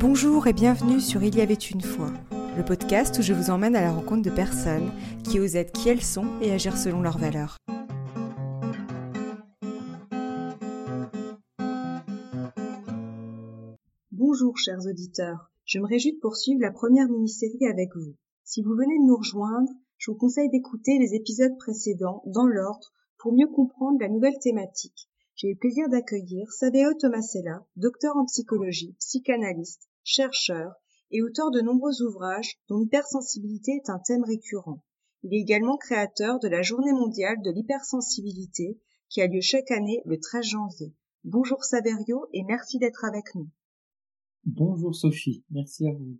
[0.00, 2.10] Bonjour et bienvenue sur Il y avait une fois,
[2.56, 4.90] le podcast où je vous emmène à la rencontre de personnes
[5.24, 7.58] qui osent être qui elles sont et agir selon leurs valeurs.
[14.10, 18.14] Bonjour chers auditeurs, je me réjouis de poursuivre la première mini-série avec vous.
[18.42, 22.94] Si vous venez de nous rejoindre, je vous conseille d'écouter les épisodes précédents dans l'ordre
[23.18, 25.10] pour mieux comprendre la nouvelle thématique
[25.40, 30.72] j'ai eu le plaisir d'accueillir Saveo Tomasella, docteur en psychologie, psychanalyste, chercheur
[31.12, 34.82] et auteur de nombreux ouvrages dont l'hypersensibilité est un thème récurrent.
[35.22, 40.02] Il est également créateur de la Journée mondiale de l'hypersensibilité qui a lieu chaque année
[40.04, 40.94] le 13 janvier.
[41.24, 43.48] Bonjour Saverio et merci d'être avec nous.
[44.44, 46.18] Bonjour Sophie, merci à vous.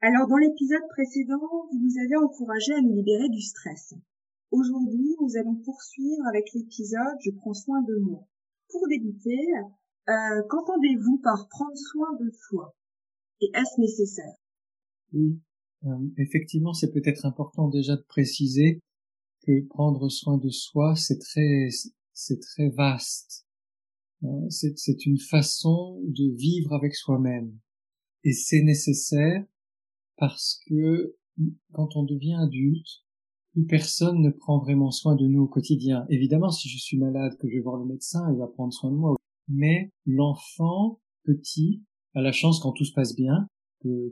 [0.00, 3.94] Alors dans l'épisode précédent, vous nous avez encouragé à nous libérer du stress.
[4.50, 8.26] Aujourd'hui, nous allons poursuivre avec l'épisode Je prends soin de moi.
[8.70, 9.38] Pour débuter,
[10.08, 12.74] euh, qu'entendez-vous par prendre soin de soi
[13.40, 14.34] Et est-ce nécessaire?
[15.12, 15.38] Oui,
[15.84, 18.80] euh, effectivement, c'est peut-être important déjà de préciser
[19.46, 21.68] que prendre soin de soi, c'est très,
[22.12, 23.46] c'est très vaste.
[24.24, 27.56] Euh, c'est une façon de vivre avec soi-même.
[28.24, 29.44] Et c'est nécessaire
[30.16, 31.16] parce que
[31.72, 33.04] quand on devient adulte,
[33.52, 36.04] plus personne ne prend vraiment soin de nous au quotidien.
[36.10, 38.90] Évidemment, si je suis malade, que je vais voir le médecin, il va prendre soin
[38.90, 39.16] de moi.
[39.46, 41.82] Mais l'enfant petit
[42.18, 43.48] a la chance quand tout se passe bien,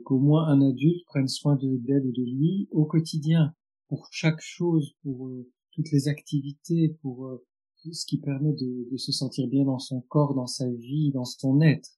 [0.03, 3.53] qu'au moins un adulte prenne soin d'elle ou de lui au quotidien,
[3.89, 7.45] pour chaque chose, pour euh, toutes les activités, pour euh,
[7.91, 11.25] ce qui permet de, de, se sentir bien dans son corps, dans sa vie, dans
[11.25, 11.89] son être.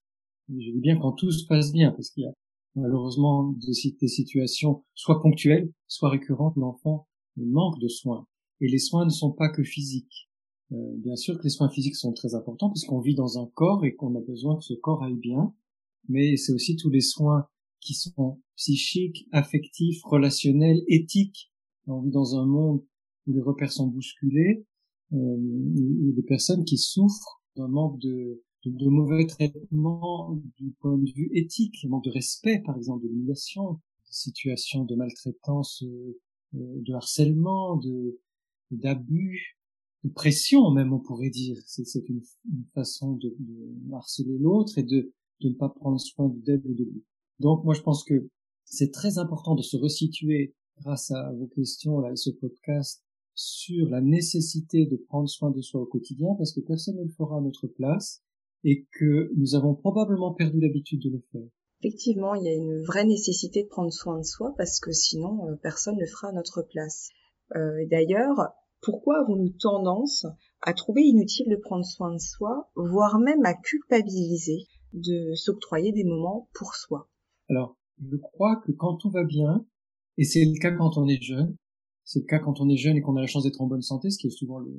[0.50, 2.34] Et je dis bien quand tout se passe bien, parce qu'il y a
[2.76, 7.08] malheureusement des, des situations soit ponctuelles, soit récurrentes, l'enfant
[7.38, 8.28] manque de soins.
[8.62, 10.30] Et les soins ne sont pas que physiques.
[10.72, 13.86] Euh, bien sûr que les soins physiques sont très importants puisqu'on vit dans un corps
[13.86, 15.54] et qu'on a besoin que ce corps aille bien,
[16.08, 17.48] mais c'est aussi tous les soins
[17.80, 21.52] qui sont psychiques, affectifs, relationnels, éthiques.
[21.88, 22.84] On vit dans un monde
[23.26, 24.66] où les repères sont bousculés,
[25.14, 25.38] euh,
[26.14, 31.86] des personnes qui souffrent d'un manque de, de, mauvais traitements du point de vue éthique,
[31.88, 33.80] manque de respect, par exemple, de l'humiliation, de
[34.12, 36.20] situations de maltraitance euh,
[36.56, 38.20] euh, de harcèlement, de
[38.72, 39.58] d'abus,
[40.04, 41.58] de pression même on pourrait dire.
[41.66, 42.22] C'est une,
[42.76, 45.12] façon de, de harceler l'autre et de,
[45.42, 46.86] de ne pas prendre soin d'elle ou de.
[47.40, 48.30] Donc moi je pense que
[48.66, 53.90] c'est très important de se resituer grâce à vos questions là, et ce podcast sur
[53.90, 57.38] la nécessité de prendre soin de soi au quotidien parce que personne ne le fera
[57.38, 58.22] à notre place
[58.64, 61.50] et que nous avons probablement perdu l'habitude de le faire
[61.82, 65.48] effectivement, il y a une vraie nécessité de prendre soin de soi parce que sinon,
[65.48, 67.10] euh, personne ne le fera à notre place.
[67.56, 70.26] Euh, D'ailleurs, pourquoi avons-nous tendance
[70.62, 74.68] à trouver inutile de prendre soin de soi, voire même à culpabiliser?
[74.94, 77.10] De s'octroyer des moments pour soi
[77.50, 79.66] Alors, je crois que quand tout va bien,
[80.18, 81.56] et c'est le cas quand on est jeune,
[82.04, 83.82] c'est le cas quand on est jeune et qu'on a la chance d'être en bonne
[83.82, 84.72] santé, ce qui est souvent le,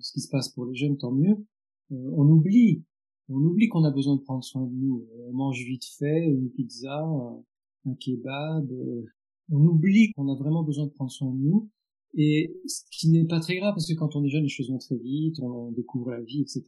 [0.00, 1.36] ce qui se passe pour les jeunes, tant mieux,
[1.92, 2.84] euh, on oublie
[3.28, 5.06] on oublie qu'on a besoin de prendre soin de nous.
[5.26, 7.02] On mange vite fait une pizza,
[7.86, 8.70] un kebab.
[8.70, 9.06] Euh,
[9.50, 11.70] on oublie qu'on a vraiment besoin de prendre soin de nous.
[12.14, 14.70] Et ce qui n'est pas très grave parce que quand on est jeune, les choses
[14.70, 16.62] vont très vite, on, découvre la vie, etc.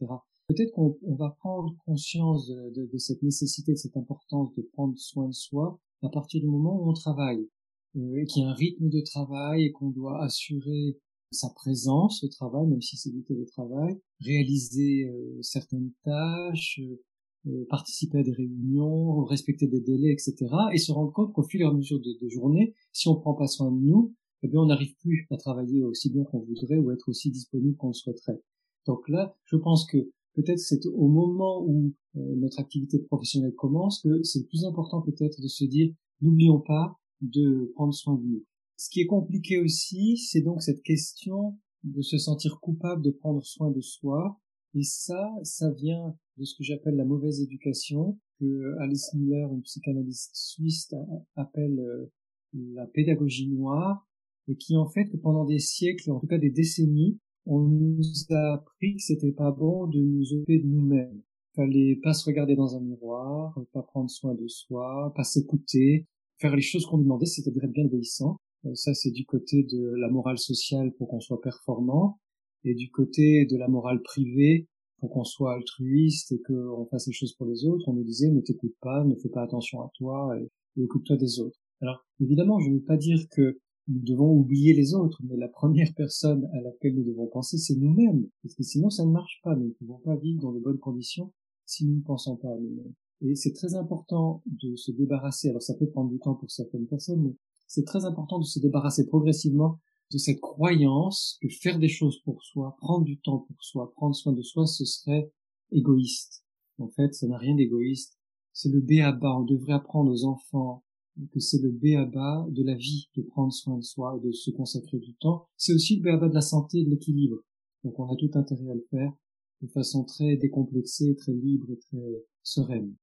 [0.47, 5.33] Peut-être qu'on va prendre conscience de, cette nécessité, de cette importance de prendre soin de
[5.33, 7.49] soi à partir du moment où on travaille,
[7.97, 10.97] euh, qu'il y a un rythme de travail et qu'on doit assurer
[11.31, 17.03] sa présence au travail, même si c'est du télétravail, réaliser euh, certaines tâches, euh,
[17.47, 20.35] euh, participer à des réunions, respecter des délais, etc.
[20.73, 23.33] Et se rendre compte qu'au fil et à mesure de, de journée, si on prend
[23.33, 26.77] pas soin de nous, eh bien on n'arrive plus à travailler aussi bien qu'on voudrait
[26.77, 28.41] ou être aussi disponible qu'on souhaiterait.
[28.85, 34.23] Donc là, je pense que peut-être c'est au moment où notre activité professionnelle commence que
[34.23, 38.45] c'est le plus important peut-être de se dire n'oublions pas de prendre soin de nous.
[38.77, 43.43] Ce qui est compliqué aussi, c'est donc cette question de se sentir coupable de prendre
[43.43, 44.39] soin de soi.
[44.75, 49.63] Et ça, ça vient de ce que j'appelle la mauvaise éducation, que Alice Miller, une
[49.63, 50.93] psychanalyste suisse,
[51.35, 52.11] appelle euh,
[52.53, 54.07] la pédagogie noire,
[54.47, 58.01] et qui en fait que pendant des siècles, en tout cas des décennies, on nous
[58.29, 61.21] a appris que c'était pas bon de nous occuper de nous-mêmes.
[61.55, 66.05] Fallait pas se regarder dans un miroir, pas prendre soin de soi, pas s'écouter,
[66.39, 68.39] faire les choses qu'on nous demandait, c'est-à-dire être bienveillant.
[68.65, 72.19] Euh, ça, c'est du côté de la morale sociale pour qu'on soit performant,
[72.63, 74.67] et du côté de la morale privée
[74.99, 77.87] pour qu'on soit altruiste et qu'on fasse les choses pour les autres.
[77.87, 80.49] On nous disait ne t'écoute pas, ne fais pas attention à toi et,
[80.79, 81.57] et occupe-toi des autres.
[81.81, 85.47] Alors évidemment, je ne veux pas dire que nous devons oublier les autres, mais la
[85.47, 89.39] première personne à laquelle nous devons penser, c'est nous-mêmes, parce que sinon ça ne marche
[89.43, 89.55] pas.
[89.55, 91.31] Nous ne pouvons pas vivre dans de bonnes conditions
[91.65, 92.93] si nous ne pensons pas à nous-mêmes.
[93.21, 96.87] Et c'est très important de se débarrasser, alors ça peut prendre du temps pour certaines
[96.87, 97.35] personnes, mais
[97.67, 99.79] c'est très important de se débarrasser progressivement
[100.11, 104.15] de cette croyance que faire des choses pour soi, prendre du temps pour soi, prendre
[104.15, 105.31] soin de soi, ce serait
[105.71, 106.45] égoïste.
[106.79, 108.17] En fait, ça n'a rien d'égoïste.
[108.53, 109.35] C'est le B à bas.
[109.37, 110.83] On devrait apprendre aux enfants
[111.31, 114.25] que c'est le B à bas de la vie de prendre soin de soi et
[114.25, 115.47] de se consacrer du temps.
[115.57, 117.37] C'est aussi le B à bas de la santé et de l'équilibre.
[117.83, 119.13] Donc on a tout intérêt à le faire
[119.61, 122.93] de façon très décomplexée, très libre et très sereine.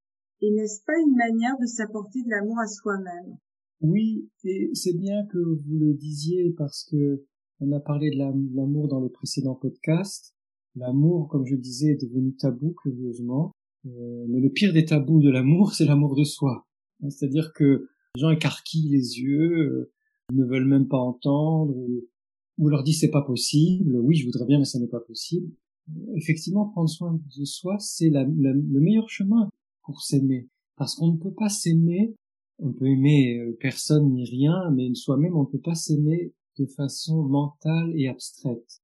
[0.41, 3.37] Et n'est-ce pas une manière de s'apporter de l'amour à soi-même?
[3.81, 7.25] Oui, et c'est bien que vous le disiez parce que
[7.59, 10.33] on a parlé de l'amour dans le précédent podcast.
[10.75, 13.51] L'amour, comme je disais, est devenu tabou, curieusement.
[13.85, 16.65] Euh, mais le pire des tabous de l'amour, c'est l'amour de soi.
[17.09, 19.91] C'est-à-dire que les gens écarquillent les yeux, euh,
[20.33, 21.75] ne veulent même pas entendre,
[22.57, 23.97] ou, leur disent c'est pas possible.
[23.97, 25.51] Oui, je voudrais bien, mais ça n'est pas possible.
[26.15, 29.49] Effectivement, prendre soin de soi, c'est le meilleur chemin
[29.83, 30.49] pour s'aimer.
[30.77, 32.15] Parce qu'on ne peut pas s'aimer,
[32.59, 36.65] on peut aimer euh, personne ni rien, mais soi-même, on ne peut pas s'aimer de
[36.65, 38.81] façon mentale et abstraite.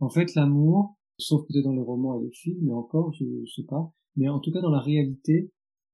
[0.00, 3.46] En fait, l'amour, sauf peut-être dans les romans et les films, mais encore, je, ne
[3.46, 5.50] sais pas, mais en tout cas dans la réalité,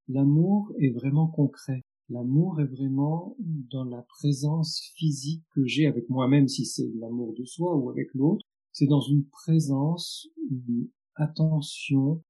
[0.09, 1.83] l'amour est vraiment concret.
[2.09, 3.37] L'amour est vraiment
[3.71, 8.15] dans la présence physique que j'ai avec moi-même, si c'est l'amour de soi ou avec
[8.15, 8.45] l'autre.
[8.73, 12.23] C'est dans une présence, une attention,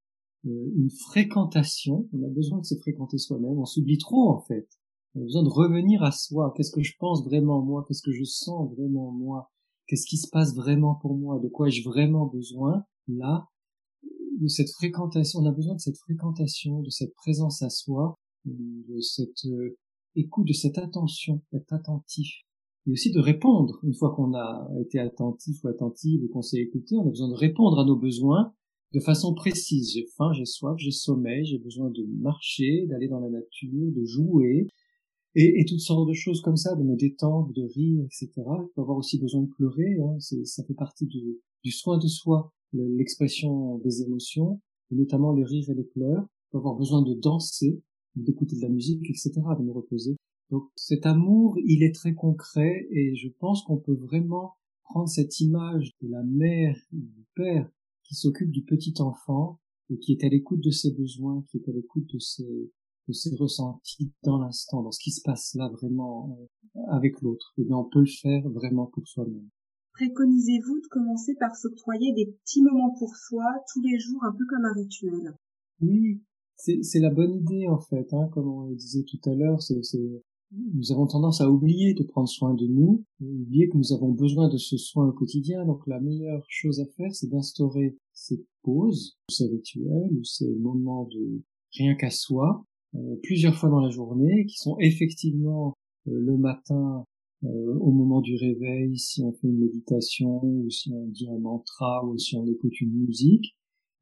[0.46, 2.08] euh, une fréquentation.
[2.12, 3.58] On a besoin de se fréquenter soi-même.
[3.58, 4.68] On s'oublie trop en fait.
[5.14, 6.54] On a besoin de revenir à soi.
[6.56, 7.84] Qu'est-ce que je pense vraiment moi?
[7.86, 9.50] Qu'est-ce que je sens vraiment moi?
[9.86, 11.38] Qu'est-ce qui se passe vraiment pour moi?
[11.38, 12.84] De quoi ai-je vraiment besoin?
[13.08, 13.48] Là,
[14.40, 15.40] de cette fréquentation.
[15.40, 19.76] On a besoin de cette fréquentation, de cette présence à soi, de cette euh,
[20.14, 22.28] écoute, de cette attention, d'être attentif.
[22.86, 23.80] Et aussi de répondre.
[23.82, 27.28] Une fois qu'on a été attentif ou attentive et qu'on s'est écouté, on a besoin
[27.28, 28.54] de répondre à nos besoins
[28.94, 29.92] de façon précise.
[29.92, 34.04] J'ai faim, j'ai soif, j'ai sommeil, j'ai besoin de marcher, d'aller dans la nature, de
[34.04, 34.68] jouer,
[35.38, 38.30] et, toutes sortes de choses comme ça, de me détendre, de rire, etc.
[38.36, 40.16] Je peux avoir aussi besoin de pleurer, hein.
[40.18, 45.84] ça fait partie du, soin de soi, l'expression des émotions, notamment les rires et les
[45.84, 46.22] pleurs.
[46.22, 47.82] Je peux avoir besoin de danser,
[48.16, 50.16] d'écouter de la musique, etc., de me reposer.
[50.50, 54.54] Donc cet amour, il est très concret et je pense qu'on peut vraiment
[54.84, 57.68] prendre cette image de la mère et du père
[58.04, 59.60] qui s'occupe du petit enfant
[59.90, 62.72] et qui est à l'écoute de ses besoins, qui est à l'écoute de ses,
[63.08, 66.38] de ses ressentis dans l'instant, dans ce qui se passe là vraiment
[66.76, 67.52] euh, avec l'autre.
[67.58, 69.48] Et eh bien, on peut le faire vraiment pour soi-même.
[69.94, 74.44] Préconisez-vous de commencer par s'octroyer des petits moments pour soi tous les jours, un peu
[74.46, 75.34] comme un rituel?
[75.80, 76.22] Oui,
[76.56, 79.62] c'est la bonne idée en fait, hein, comme on le disait tout à l'heure.
[79.62, 79.80] C'est
[80.52, 84.48] nous avons tendance à oublier de prendre soin de nous, oublier que nous avons besoin
[84.48, 85.64] de ce soin au quotidien.
[85.64, 91.08] Donc la meilleure chose à faire, c'est d'instaurer ces pauses, ces rituels, ou ces moments
[91.12, 91.42] de
[91.72, 92.64] rien qu'à soi,
[92.94, 95.74] euh, plusieurs fois dans la journée, qui sont effectivement
[96.06, 97.04] euh, le matin
[97.44, 101.38] euh, au moment du réveil, si on fait une méditation, ou si on dit un
[101.38, 103.56] mantra, ou si on écoute une musique.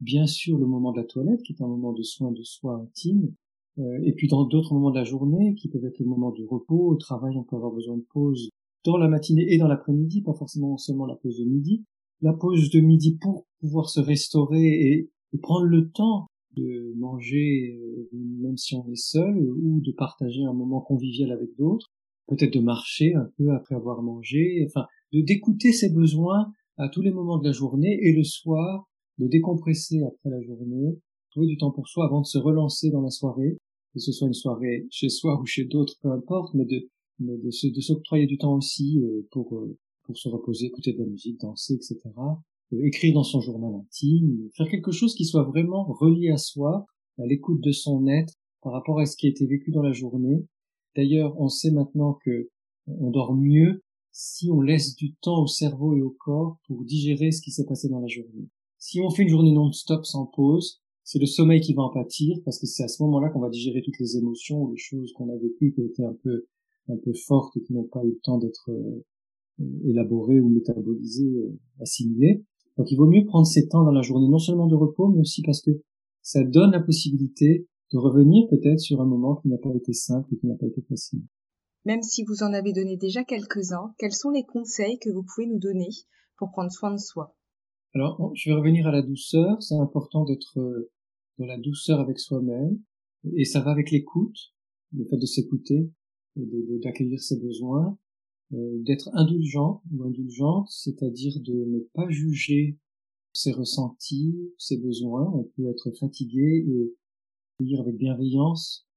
[0.05, 2.75] Bien sûr, le moment de la toilette, qui est un moment de soin de soi
[2.75, 3.33] intime,
[3.79, 6.45] euh, et puis dans d'autres moments de la journée, qui peuvent être le moment du
[6.45, 8.51] repos, au travail, on peut avoir besoin de pause
[8.85, 11.85] dans la matinée et dans l'après-midi, pas forcément seulement la pause de midi.
[12.21, 15.11] La pause de midi pour pouvoir se restaurer et,
[15.41, 20.53] prendre le temps de manger, euh, même si on est seul, ou de partager un
[20.53, 21.91] moment convivial avec d'autres,
[22.29, 27.11] peut-être de marcher un peu après avoir mangé, enfin, d'écouter ses besoins à tous les
[27.11, 28.87] moments de la journée et le soir,
[29.19, 30.99] de décompresser après la journée,
[31.31, 33.59] trouver du temps pour soi avant de se relancer dans la soirée
[33.95, 36.91] que ce soit une soirée chez soi ou chez d'autres, peu importe, mais de,
[37.21, 41.41] de, s'octroyer du temps aussi euh, pour, euh, pour se reposer, écouter de la musique,
[41.41, 42.01] danser, etc.
[42.73, 46.87] Euh, écrire dans son journal intime, faire quelque chose qui soit vraiment relié à soi,
[47.19, 49.93] à l'écoute de son être par rapport à ce qui a été vécu dans la
[49.93, 50.45] journée.
[50.97, 52.49] D'ailleurs, on sait maintenant que
[52.87, 57.31] on dort mieux si on laisse du temps au cerveau et au corps pour digérer
[57.31, 58.49] ce qui s'est passé dans la journée.
[58.87, 62.37] Si on fait une journée non-stop sans pause, c'est le sommeil qui va en pâtir
[62.45, 65.11] parce que c'est à ce moment-là qu'on va digérer toutes les émotions ou les choses
[65.15, 66.45] qu'on a vécues qui étaient un peu
[66.91, 69.03] un peu fortes et qui n'ont pas eu le temps d'être euh,
[69.89, 72.45] élaborées ou métabolisées, euh, assimilées.
[72.77, 75.21] Donc il vaut mieux prendre ces temps dans la journée, non seulement de repos, mais
[75.21, 75.71] aussi parce que
[76.21, 80.29] ça donne la possibilité de revenir peut-être sur un moment qui n'a pas été simple
[80.35, 81.23] et qui n'a pas été facile.
[81.87, 85.47] Même si vous en avez donné déjà quelques-uns, quels sont les conseils que vous pouvez
[85.47, 85.89] nous donner
[86.37, 87.35] pour prendre soin de soi?
[87.95, 89.63] Alors, je vais revenir à la douceur.
[89.63, 90.91] C'est important d'être euh,
[91.39, 92.81] de la douceur avec soi-même,
[93.37, 94.53] et ça va avec l'écoute,
[94.93, 95.91] le fait de s'écouter,
[96.37, 97.97] d'accueillir ses besoins,
[98.53, 102.79] euh, d'être indulgent ou indulgente, c'est-à-dire de ne pas juger
[103.33, 105.31] ses ressentis, ses besoins.
[105.33, 106.95] On peut être fatigué et
[107.55, 108.89] accueillir avec bienveillance.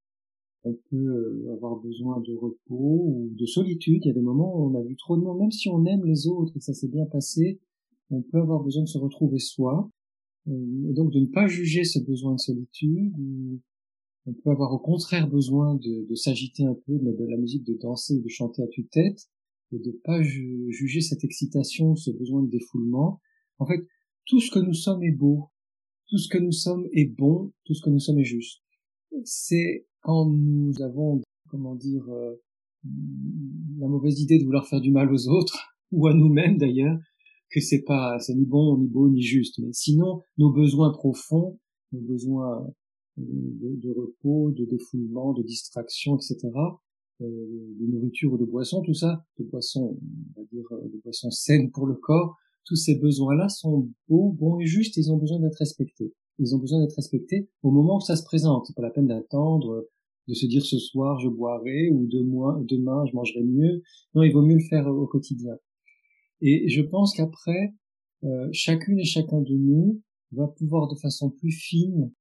[0.64, 4.02] On peut euh, avoir besoin de repos ou de solitude.
[4.06, 5.86] Il y a des moments où on a vu trop de monde, même si on
[5.86, 7.62] aime les autres et ça s'est bien passé,
[8.10, 9.90] on peut avoir besoin de se retrouver soi.
[10.48, 13.14] Euh, et donc de ne pas juger ce besoin de solitude.
[14.26, 17.64] On peut avoir au contraire besoin de, de s'agiter un peu, de, de la musique,
[17.66, 19.30] de danser, de chanter à tue-tête,
[19.72, 23.22] et de pas juger cette excitation, ce besoin de défoulement.
[23.60, 23.86] En fait,
[24.26, 25.50] tout ce que nous sommes est beau,
[26.08, 28.62] tout ce que nous sommes est bon, tout ce que nous sommes est juste.
[29.24, 32.36] C'est quand nous avons, comment dire, euh,
[33.80, 36.98] la mauvaise idée de vouloir faire du mal aux autres, ou à nous-mêmes d'ailleurs,
[37.50, 39.60] que c'est pas, c'est ni bon, ni beau, ni juste.
[39.60, 41.60] Mais sinon, nos besoins profonds,
[41.92, 42.68] nos besoins
[43.20, 46.38] euh, de, repos, de défoulement, de distraction, etc.,
[47.22, 49.98] euh, de nourriture ou de boisson, tout ça, de boissons,
[50.36, 52.36] on va dire, euh, de boissons saines pour le corps,
[52.66, 56.14] tous ces besoins-là sont beaux, bons et justes, ils ont besoin d'être respectés.
[56.38, 58.66] Ils ont besoin d'être respectés au moment où ça se présente.
[58.68, 59.88] C'est pas la peine d'attendre,
[60.28, 63.82] de se dire ce soir je boirai ou demain, demain je mangerai mieux.
[64.14, 65.56] Non, il vaut mieux le faire au quotidien.
[66.42, 67.74] Et je pense qu'après,
[68.24, 70.02] euh, chacune et chacun de nous
[70.32, 72.12] va pouvoir de façon plus fine,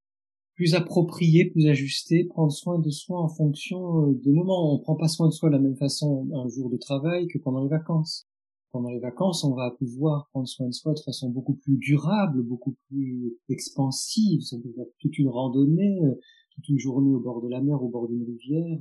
[0.54, 4.74] plus appropriée, plus ajustée, prendre soin de soi en fonction euh, des moments.
[4.74, 7.38] On prend pas soin de soi de la même façon un jour de travail que
[7.38, 8.26] pendant les vacances.
[8.72, 12.42] Pendant les vacances, on va pouvoir prendre soin de soi de façon beaucoup plus durable,
[12.42, 14.42] beaucoup plus expansive.
[14.42, 16.14] Ça peut être toute une randonnée, euh,
[16.54, 18.78] toute une journée au bord de la mer, au bord d'une rivière,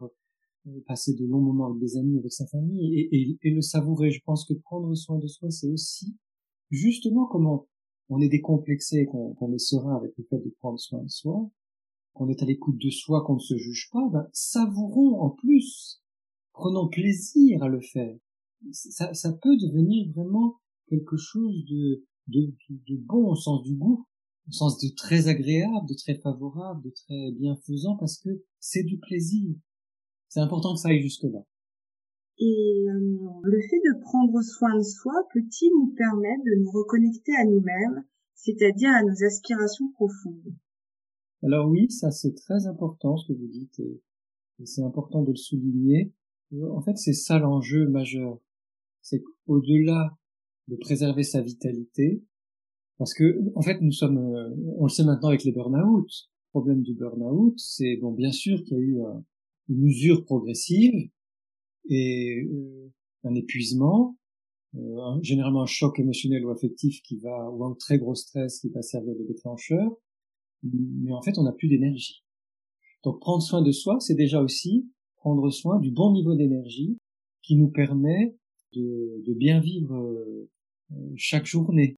[0.87, 4.11] passer de longs moments avec des amis, avec sa famille, et, et, et le savourer.
[4.11, 6.15] Je pense que prendre soin de soi, c'est aussi
[6.71, 7.67] justement comment
[8.09, 11.49] on est décomplexé, qu'on est serein avec le fait de prendre soin de soi,
[12.13, 16.01] qu'on est à l'écoute de soi, qu'on ne se juge pas, ben, savourons en plus,
[16.53, 18.15] prenons plaisir à le faire.
[18.71, 20.55] Ça, ça peut devenir vraiment
[20.87, 24.05] quelque chose de, de, de bon au sens du goût,
[24.47, 28.29] au sens de très agréable, de très favorable, de très bienfaisant, parce que
[28.59, 29.55] c'est du plaisir.
[30.35, 31.45] C'est important que ça aille jusque-là.
[32.39, 37.31] Et euh, le fait de prendre soin de soi peut-il nous permettre de nous reconnecter
[37.39, 40.53] à nous-mêmes, c'est-à-dire à nos aspirations profondes?
[41.41, 44.01] Alors oui, ça c'est très important ce que vous dites et,
[44.65, 46.11] c'est important de le souligner.
[46.69, 48.37] En fait, c'est ça l'enjeu majeur.
[49.01, 50.17] C'est qu'au-delà
[50.67, 52.25] de préserver sa vitalité,
[52.97, 54.49] parce que en fait nous sommes, euh,
[54.79, 56.09] on le sait maintenant avec les burn-out.
[56.09, 59.23] Le problème du burn-out, c'est bon bien sûr qu'il y a eu un,
[59.69, 61.09] une usure progressive
[61.89, 62.91] et euh,
[63.23, 64.17] un épuisement,
[64.75, 68.69] euh, généralement un choc émotionnel ou affectif qui va, ou un très gros stress qui
[68.69, 69.91] va servir de déclencheur,
[70.63, 72.23] mais en fait on n'a plus d'énergie.
[73.03, 76.97] Donc prendre soin de soi, c'est déjà aussi prendre soin du bon niveau d'énergie
[77.41, 78.35] qui nous permet
[78.73, 80.49] de, de bien vivre euh,
[81.15, 81.95] chaque journée.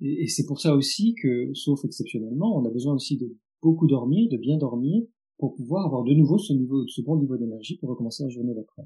[0.00, 3.86] Et, et c'est pour ça aussi que, sauf exceptionnellement, on a besoin aussi de beaucoup
[3.86, 5.02] dormir, de bien dormir,
[5.38, 8.54] pour pouvoir avoir de nouveau ce niveau, ce bon niveau d'énergie pour recommencer la journée
[8.54, 8.84] d'après.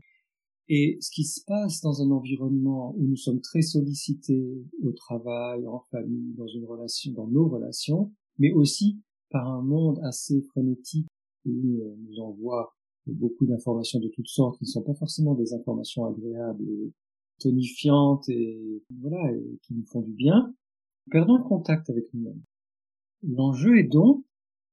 [0.68, 5.66] Et ce qui se passe dans un environnement où nous sommes très sollicités au travail,
[5.66, 11.08] en famille, dans une relation, dans nos relations, mais aussi par un monde assez frénétique
[11.42, 12.72] qui euh, nous envoie
[13.06, 16.92] beaucoup d'informations de toutes sortes qui ne sont pas forcément des informations agréables et
[17.40, 20.54] tonifiantes et voilà, et qui nous font du bien,
[21.10, 22.42] perdons le contact avec nous-mêmes.
[23.22, 24.24] L'enjeu est donc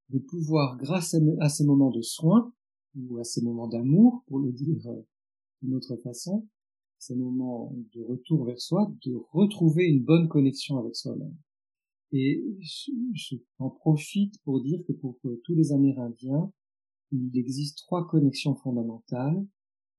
[0.09, 2.53] de pouvoir, grâce à, ces moments de soins,
[2.95, 5.01] ou à ces moments d'amour, pour le dire euh,
[5.61, 6.47] d'une autre façon,
[6.97, 11.35] ces moments de retour vers soi, de retrouver une bonne connexion avec soi-même.
[12.11, 12.43] Et
[13.59, 16.51] j'en profite pour dire que pour tous les Amérindiens,
[17.11, 19.45] il existe trois connexions fondamentales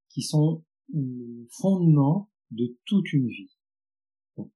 [0.08, 3.54] qui sont le fondement de toute une vie.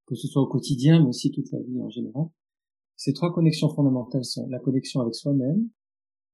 [0.06, 2.30] que ce soit au quotidien, mais aussi toute la vie en général.
[3.04, 5.68] Ces trois connexions fondamentales sont la connexion avec soi-même,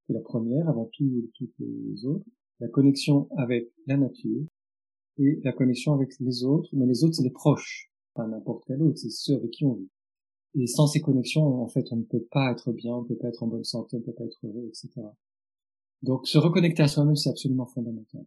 [0.06, 2.26] c'est la première avant tout, toutes les autres,
[2.60, 4.44] la connexion avec la nature
[5.16, 8.82] et la connexion avec les autres, mais les autres c'est les proches, pas n'importe quel
[8.82, 9.88] autre, c'est ceux avec qui on vit.
[10.56, 13.16] Et sans ces connexions, en fait, on ne peut pas être bien, on ne peut
[13.16, 14.90] pas être en bonne santé, on ne peut pas être heureux, etc.
[16.02, 18.26] Donc se reconnecter à soi-même, c'est absolument fondamental.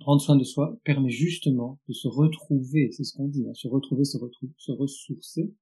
[0.00, 3.68] Prendre soin de soi permet justement de se retrouver, c'est ce qu'on dit, hein, se,
[3.68, 5.52] retrouver, se ressourcer,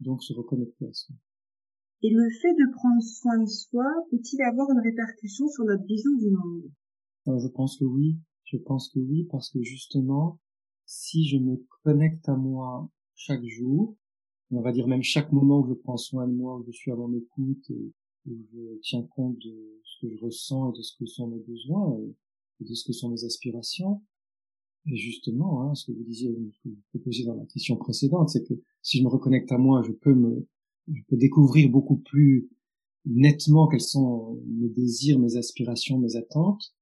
[0.00, 1.14] donc se reconnecter à soi.
[2.02, 6.12] Et le fait de prendre soin de soi peut-il avoir une répercussion sur notre vision
[6.16, 6.70] du monde?
[7.28, 8.16] Euh, Je pense que oui.
[8.44, 10.38] Je pense que oui, parce que justement,
[10.84, 13.96] si je me connecte à moi chaque jour,
[14.52, 16.92] on va dire même chaque moment où je prends soin de moi, où je suis
[16.92, 17.92] à mon écoute et
[18.26, 21.40] où je tiens compte de ce que je ressens et de ce que sont mes
[21.40, 21.98] besoins
[22.60, 24.02] et de ce que sont mes aspirations,
[24.86, 28.44] et justement, hein, ce que vous disiez, que vous proposiez dans la question précédente, c'est
[28.46, 30.46] que si je me reconnecte à moi, je peux me,
[30.92, 32.48] je peux découvrir beaucoup plus
[33.04, 36.72] nettement quels sont mes désirs, mes aspirations, mes attentes,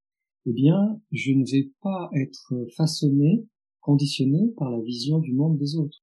[0.46, 3.46] eh bien, je ne vais pas être façonné,
[3.80, 6.02] conditionné par la vision du monde des autres.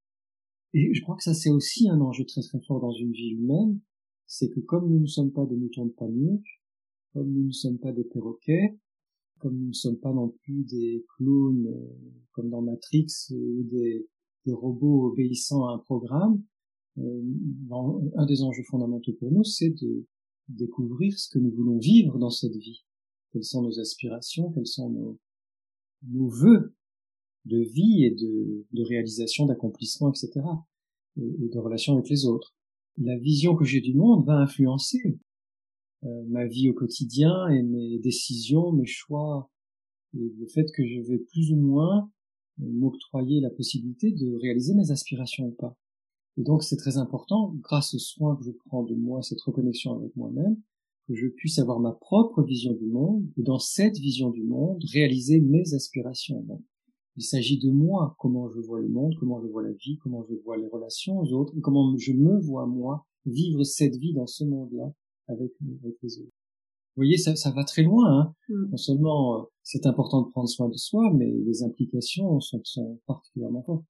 [0.74, 3.32] Et je crois que ça c'est aussi un enjeu très très fort dans une vie
[3.32, 3.80] humaine,
[4.26, 6.48] c'est que comme nous ne sommes pas des moutons de panique,
[7.14, 8.80] comme nous ne sommes pas des perroquets,
[9.42, 14.08] comme nous ne sommes pas non plus des clones euh, comme dans Matrix ou des,
[14.48, 16.44] robots obéissant à un programme,
[16.98, 17.22] euh,
[18.16, 20.08] un des enjeux fondamentaux pour nous, c'est de
[20.50, 22.84] découvrir ce que nous voulons vivre dans cette vie.
[23.32, 25.20] Quelles sont nos aspirations, quels sont nos,
[26.08, 26.76] nos voeux
[27.46, 30.46] de vie et de, de réalisation, d'accomplissement, etc.
[31.18, 32.56] Et, de relation avec les autres.
[32.98, 35.18] La vision que j'ai du monde va influencer euh,
[36.04, 39.50] ma vie au quotidien et mes décisions, mes choix,
[40.14, 42.12] et le fait que je vais plus ou moins
[42.58, 45.78] m'octroyer la possibilité de réaliser mes aspirations ou pas.
[46.38, 49.98] Et donc c'est très important, grâce au soin que je prends de moi, cette reconnexion
[49.98, 50.58] avec moi-même,
[51.08, 54.84] que je puisse avoir ma propre vision du monde, et dans cette vision du monde,
[54.94, 56.46] réaliser mes aspirations.
[57.18, 60.24] il s'agit de moi, comment je vois le monde, comment je vois la vie, comment
[60.30, 64.14] je vois les relations aux autres, et comment je me vois moi vivre cette vie
[64.14, 64.94] dans ce monde-là
[65.32, 65.52] avec,
[66.04, 66.30] les autres.
[66.96, 68.20] Vous voyez, ça, ça va très loin.
[68.20, 68.36] Hein.
[68.50, 68.70] Mm.
[68.72, 73.00] Non seulement euh, c'est important de prendre soin de soi, mais les implications sont, sont
[73.08, 73.86] particulièrement fortes.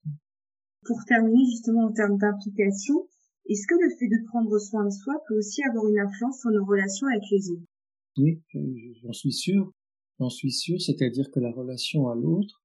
[0.86, 3.08] Pour terminer justement en termes d'implication,
[3.48, 6.52] est-ce que le fait de prendre soin de soi peut aussi avoir une influence sur
[6.52, 7.66] nos relations avec les autres?
[8.18, 8.42] Oui,
[9.04, 9.72] j'en suis sûr.
[10.20, 12.64] J'en suis sûr, c'est-à-dire que la relation à l'autre,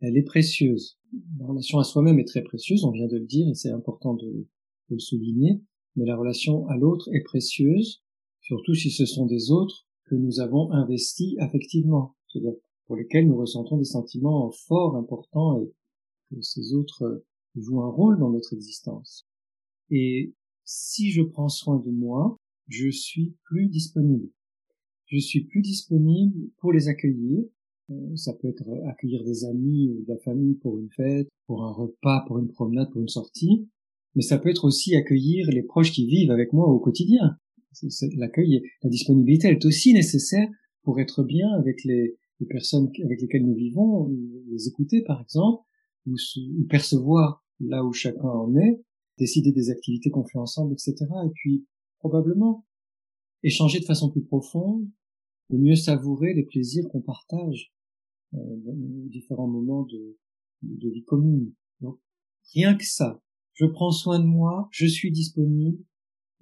[0.00, 0.98] elle est précieuse.
[1.38, 4.14] La relation à soi-même est très précieuse, on vient de le dire, et c'est important
[4.14, 5.60] de, de le souligner.
[5.94, 8.02] Mais la relation à l'autre est précieuse,
[8.46, 12.54] surtout si ce sont des autres que nous avons investis affectivement, c'est-à-dire
[12.86, 15.72] pour lesquels nous ressentons des sentiments forts, importants, et
[16.30, 17.24] que ces autres
[17.56, 19.26] joue un rôle dans notre existence.
[19.90, 20.32] Et
[20.64, 22.36] si je prends soin de moi,
[22.68, 24.30] je suis plus disponible.
[25.06, 27.44] Je suis plus disponible pour les accueillir.
[27.90, 31.64] Euh, ça peut être accueillir des amis ou de la famille pour une fête, pour
[31.64, 33.68] un repas, pour une promenade, pour une sortie.
[34.14, 37.38] Mais ça peut être aussi accueillir les proches qui vivent avec moi au quotidien.
[38.16, 40.48] L'accueil, la disponibilité est aussi nécessaire
[40.82, 42.16] pour être bien avec les,
[42.48, 44.10] personnes avec lesquelles nous vivons,
[44.48, 45.64] les écouter par exemple,
[46.06, 46.14] ou,
[46.58, 48.80] ou percevoir là où chacun en est,
[49.18, 50.94] décider des activités qu'on fait ensemble, etc.
[51.26, 51.66] Et puis,
[51.98, 52.66] probablement,
[53.42, 54.88] échanger de façon plus profonde,
[55.50, 57.72] de mieux savourer les plaisirs qu'on partage
[58.34, 58.74] euh, dans
[59.08, 60.18] différents moments de,
[60.62, 61.52] de, vie commune.
[61.80, 61.98] Donc,
[62.52, 63.22] rien que ça,
[63.54, 65.78] je prends soin de moi, je suis disponible,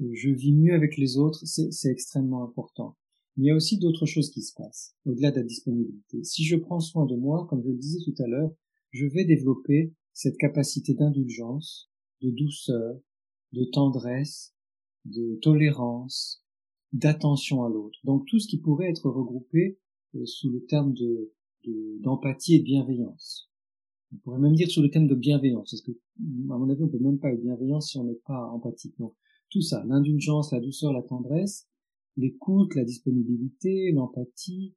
[0.00, 2.96] je vis mieux avec les autres, c'est extrêmement important.
[3.36, 6.22] Mais il y a aussi d'autres choses qui se passent, au-delà de la disponibilité.
[6.22, 8.52] Si je prends soin de moi, comme je le disais tout à l'heure,
[8.90, 11.90] je vais développer cette capacité d'indulgence,
[12.22, 13.00] de douceur,
[13.52, 14.54] de tendresse,
[15.04, 16.44] de tolérance,
[16.92, 17.98] d'attention à l'autre.
[18.04, 19.78] Donc tout ce qui pourrait être regroupé
[20.14, 21.32] euh, sous le terme de
[22.00, 23.50] d'empathie et de bienveillance.
[24.12, 26.88] On pourrait même dire sous le thème de bienveillance, parce que à mon avis on
[26.88, 28.94] peut même pas être bienveillant si on n'est pas empathique.
[29.54, 31.66] Tout ça, l'indulgence, la douceur, la tendresse,
[32.18, 34.74] l'écoute, la disponibilité, l'empathie,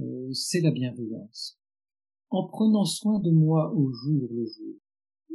[0.00, 1.58] euh, c'est la bienveillance
[2.30, 4.74] en prenant soin de moi au jour le jour,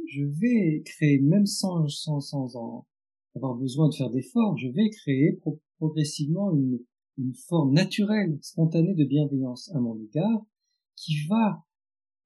[0.06, 2.86] je vais créer, même sans, sans, sans en
[3.34, 5.40] avoir besoin de faire d'efforts, je vais créer
[5.78, 6.80] progressivement une,
[7.16, 10.44] une forme naturelle, spontanée de bienveillance à mon égard,
[10.96, 11.64] qui va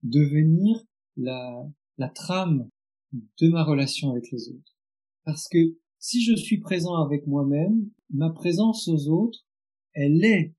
[0.03, 0.83] devenir
[1.17, 1.65] la,
[1.99, 2.69] la trame
[3.13, 4.77] de ma relation avec les autres.
[5.25, 5.77] Parce que
[6.07, 9.45] si je suis présent avec moi-même, ma présence aux autres,
[9.93, 10.55] elle est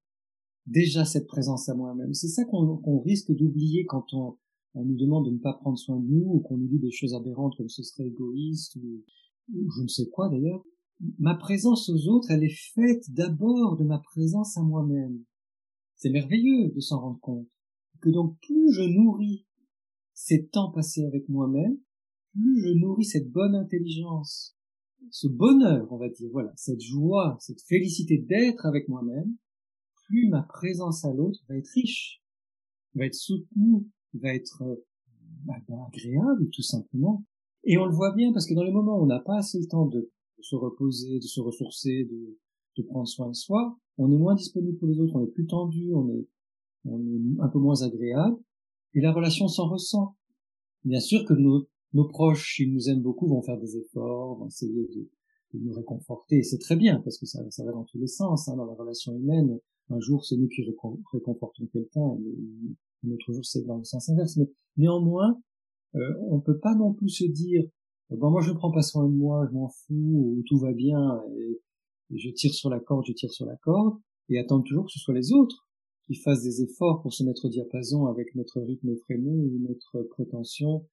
[0.65, 2.13] déjà cette présence à moi-même.
[2.13, 4.37] C'est ça qu'on risque d'oublier quand on,
[4.75, 7.13] nous demande de ne pas prendre soin de nous ou qu'on nous dit des choses
[7.13, 9.05] aberrantes comme ce serait égoïste ou,
[9.47, 10.65] je ne sais quoi d'ailleurs.
[11.17, 15.23] Ma présence aux autres, elle est faite d'abord de ma présence à moi-même.
[15.95, 17.47] C'est merveilleux de s'en rendre compte.
[18.01, 19.47] Que donc plus je nourris
[20.13, 21.77] ces temps passés avec moi-même,
[22.33, 24.56] plus je nourris cette bonne intelligence,
[25.11, 29.35] ce bonheur, on va dire, voilà, cette joie, cette félicité d'être avec moi-même,
[30.07, 32.21] plus ma présence à l'autre va être riche,
[32.95, 34.75] va être soutenue, va être euh,
[35.45, 37.23] bah, bah, agréable tout simplement.
[37.63, 39.59] Et on le voit bien parce que dans les moments où on n'a pas assez
[39.59, 40.09] le temps de,
[40.41, 44.87] se reposer, de se ressourcer, de, prendre soin de soi, on est moins disponible pour
[44.87, 46.27] les autres, on est plus tendu, on est,
[46.85, 48.37] on est un peu moins agréable,
[48.93, 50.15] et la relation s'en ressent.
[50.83, 54.47] Bien sûr que nos, nos proches, s'ils nous aiment beaucoup, vont faire des efforts, vont
[54.47, 55.09] essayer de,
[55.53, 58.47] nous réconforter, et c'est très bien, parce que ça, ça va dans tous les sens,
[58.47, 59.57] hein, dans la relation humaine,
[59.89, 60.61] un jour c'est nous qui
[61.13, 64.35] réconfortons quelqu'un, et un autre jour c'est dans le sens inverse.
[64.37, 65.39] Mais néanmoins,
[65.95, 67.63] euh, on peut pas non plus se dire
[68.09, 70.73] bon moi je ne prends pas soin de moi, je m'en fous, ou tout va
[70.73, 71.61] bien, et,
[72.15, 73.97] je tire sur la corde, je tire sur la corde,
[74.29, 75.67] et attendre toujours que ce soit les autres
[76.05, 80.03] qui fassent des efforts pour se mettre au diapason avec notre rythme effréné ou notre
[80.03, 80.85] prétention,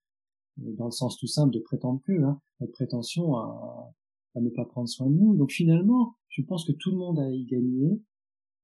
[0.57, 3.93] dans le sens tout simple de prétendre que, hein, notre prétention à,
[4.37, 5.37] ne pas prendre soin de nous.
[5.37, 8.01] Donc finalement, je pense que tout le monde a y gagné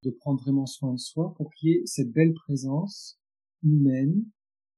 [0.03, 3.19] de prendre vraiment soin de soi pour qu'il y ait cette belle présence
[3.63, 4.25] humaine.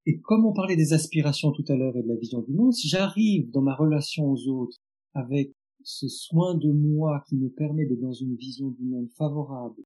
[0.04, 2.72] Et comme on parlait des aspirations tout à l'heure et de la vision du monde,
[2.72, 4.76] si j'arrive dans ma relation aux autres
[5.14, 5.52] avec
[5.84, 9.82] ce soin de moi qui me permet d'être dans une vision du monde favorable,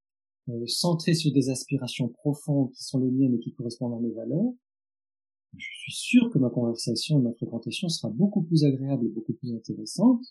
[0.49, 4.13] euh, centrée sur des aspirations profondes qui sont les miennes et qui correspondent à mes
[4.13, 4.53] valeurs,
[5.57, 9.35] je suis sûr que ma conversation et ma fréquentation sera beaucoup plus agréable et beaucoup
[9.35, 10.25] plus intéressante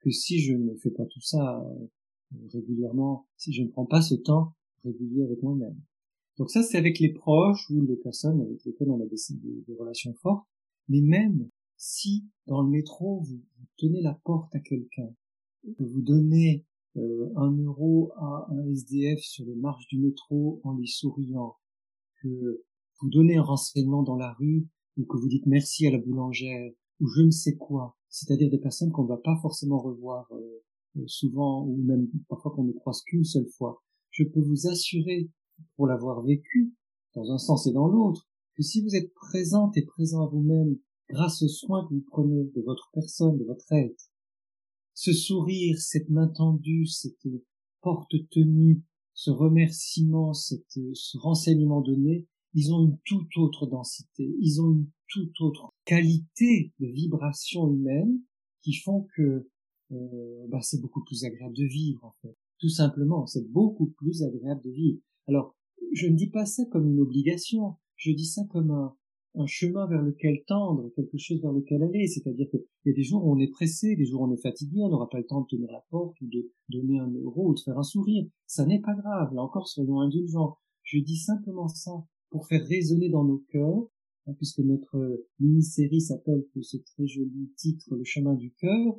[0.00, 1.86] que si je ne fais pas tout ça euh,
[2.52, 5.80] régulièrement, si je ne prends pas ce temps régulier avec moi-même.
[6.36, 10.14] Donc ça, c'est avec les proches ou les personnes avec lesquelles on a des, relations
[10.14, 10.46] fortes.
[10.88, 13.40] Mais même si dans le métro, vous,
[13.76, 15.10] tenez la porte à quelqu'un,
[15.62, 20.74] que vous donnez euh, un euro à un SDF sur les marches du métro en
[20.74, 21.56] lui souriant,
[22.20, 22.62] que
[23.04, 26.72] vous donnez un renseignement dans la rue, ou que vous dites merci à la boulangère,
[27.00, 30.62] ou je ne sais quoi, c'est-à-dire des personnes qu'on ne va pas forcément revoir euh,
[30.96, 35.28] euh, souvent, ou même parfois qu'on ne croise qu'une seule fois, je peux vous assurer,
[35.76, 36.72] pour l'avoir vécu,
[37.14, 40.78] dans un sens et dans l'autre, que si vous êtes présente et présent à vous-même
[41.10, 44.08] grâce aux soins que vous prenez de votre personne, de votre être,
[44.94, 47.28] ce sourire, cette main tendue, cette
[47.82, 54.60] porte tenue, ce remerciement, cette, ce renseignement donné, ils ont une toute autre densité, ils
[54.62, 58.20] ont une toute autre qualité de vibration humaine
[58.62, 59.48] qui font que
[59.92, 62.36] euh, bah, c'est beaucoup plus agréable de vivre en fait.
[62.58, 65.00] Tout simplement, c'est beaucoup plus agréable de vivre.
[65.26, 65.54] Alors,
[65.92, 68.96] je ne dis pas ça comme une obligation, je dis ça comme un,
[69.46, 72.06] chemin vers lequel tendre, quelque chose vers lequel aller.
[72.06, 74.40] C'est-à-dire qu'il y a des jours où on est pressé, des jours où on est
[74.40, 77.50] fatigué, on n'aura pas le temps de tenir la porte ou de donner un euro
[77.50, 78.24] ou de faire un sourire.
[78.46, 79.34] Ça n'est pas grave.
[79.34, 80.56] Là encore, soyons indulgents.
[80.84, 83.86] Je dis simplement ça pour faire résonner dans nos cœurs,
[84.26, 88.98] hein, puisque notre mini-série s'appelle ce très joli titre, Le chemin du cœur.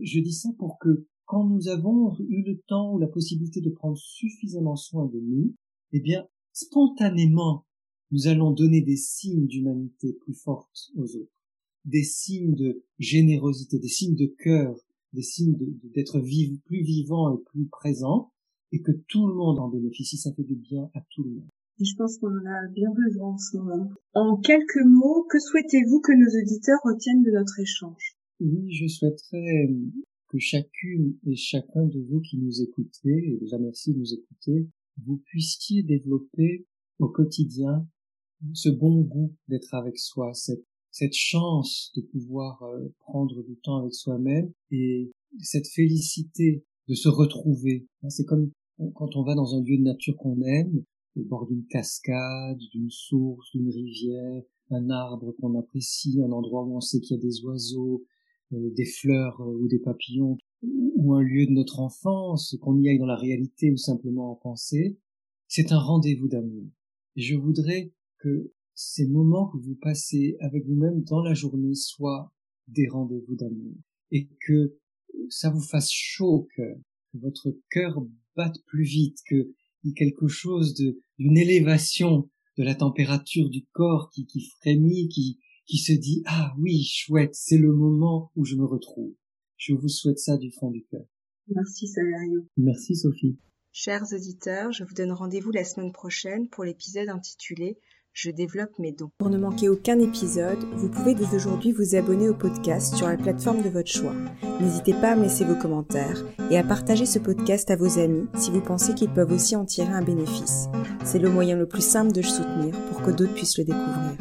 [0.00, 3.68] Je dis ça pour que quand nous avons eu le temps ou la possibilité de
[3.68, 5.54] prendre suffisamment soin de nous,
[5.92, 7.66] eh bien, spontanément,
[8.10, 11.36] nous allons donner des signes d'humanité plus fortes aux autres,
[11.84, 14.74] des signes de générosité, des signes de cœur,
[15.12, 15.58] des signes
[15.94, 16.18] d'être
[16.64, 18.32] plus vivant et plus présent,
[18.72, 21.50] et que tout le monde en bénéficie, ça fait du bien à tout le monde.
[21.84, 23.90] Je pense qu'on en a bien besoin en ce moment.
[24.14, 28.16] En quelques mots, que souhaitez-vous que nos auditeurs retiennent de notre échange?
[28.40, 29.68] Oui, je souhaiterais
[30.28, 34.68] que chacune et chacun de vous qui nous écoutez, et déjà merci de nous écouter,
[35.04, 36.66] vous puissiez développer
[36.98, 37.86] au quotidien
[38.54, 43.78] ce bon goût d'être avec soi, cette, cette chance de pouvoir euh, prendre du temps
[43.78, 47.86] avec soi-même et cette félicité de se retrouver.
[48.02, 48.50] Hein, c'est comme
[48.94, 50.84] quand on va dans un lieu de nature qu'on aime,
[51.16, 56.76] au bord d'une cascade, d'une source, d'une rivière, un arbre qu'on apprécie, un endroit où
[56.76, 58.04] on sait qu'il y a des oiseaux,
[58.52, 62.88] euh, des fleurs euh, ou des papillons, ou un lieu de notre enfance, qu'on y
[62.88, 64.98] aille dans la réalité ou simplement en pensée,
[65.48, 66.64] c'est un rendez-vous d'amour.
[67.16, 72.32] Je voudrais que ces moments que vous passez avec vous-même dans la journée soient
[72.68, 73.74] des rendez-vous d'amour
[74.10, 74.76] et que
[75.28, 76.76] ça vous fasse chaud au cœur,
[77.12, 78.02] que votre cœur
[78.36, 79.52] batte plus vite, que
[79.96, 85.78] quelque chose de d'une élévation de la température du corps qui, qui frémit, qui, qui
[85.78, 89.14] se dit ah oui chouette, c'est le moment où je me retrouve.
[89.56, 91.04] Je vous souhaite ça du fond du cœur.
[91.48, 92.46] Merci Saverio.
[92.56, 93.38] Merci Sophie.
[93.72, 97.78] Chers auditeurs, je vous donne rendez-vous la semaine prochaine pour l'épisode intitulé
[98.12, 99.10] je développe mes dons.
[99.18, 103.16] Pour ne manquer aucun épisode, vous pouvez dès aujourd'hui vous abonner au podcast sur la
[103.16, 104.12] plateforme de votre choix.
[104.60, 108.26] N'hésitez pas à me laisser vos commentaires et à partager ce podcast à vos amis
[108.34, 110.68] si vous pensez qu'ils peuvent aussi en tirer un bénéfice.
[111.04, 114.16] C'est le moyen le plus simple de le soutenir pour que d'autres puissent le découvrir.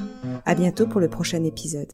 [0.46, 1.88] À bientôt pour le prochain épisode.